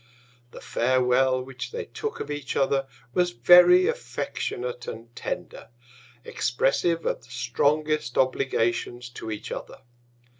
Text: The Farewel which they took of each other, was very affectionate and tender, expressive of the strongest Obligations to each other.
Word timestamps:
The 0.49 0.61
Farewel 0.61 1.43
which 1.43 1.69
they 1.71 1.85
took 1.85 2.19
of 2.19 2.31
each 2.31 2.55
other, 2.55 2.87
was 3.13 3.29
very 3.29 3.85
affectionate 3.85 4.87
and 4.87 5.15
tender, 5.15 5.69
expressive 6.25 7.05
of 7.05 7.21
the 7.23 7.29
strongest 7.29 8.17
Obligations 8.17 9.09
to 9.09 9.29
each 9.29 9.51
other. 9.51 9.81